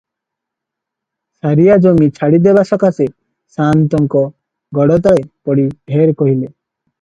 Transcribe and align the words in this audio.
ସାରିଆ 1.45 1.75
ଜମି 1.85 2.07
ଛାଡ଼ିଦେବା 2.15 2.63
ସକାଶେ 2.69 3.07
ସାଆନ୍ତଙ୍କ 3.57 4.25
ଗୋଡ଼ତଳେ 4.79 5.27
ପଡି 5.51 5.69
ଢେର 5.69 6.17
କହିଲେ। 6.25 6.45